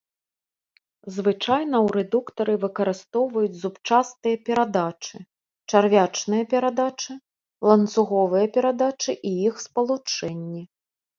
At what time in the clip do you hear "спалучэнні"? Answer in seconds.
9.65-10.63